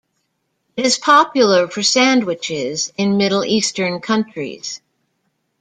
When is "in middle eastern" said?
2.97-3.99